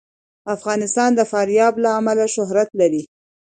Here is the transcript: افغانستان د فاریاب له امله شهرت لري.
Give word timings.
افغانستان 0.55 1.09
د 1.15 1.21
فاریاب 1.31 1.73
له 1.83 1.89
امله 1.99 2.25
شهرت 2.35 2.69
لري. 2.79 3.03